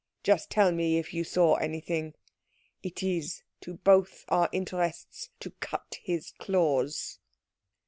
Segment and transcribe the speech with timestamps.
[0.23, 2.15] Just tell me if you saw anything.
[2.81, 7.19] It is to both our interests to cut his claws."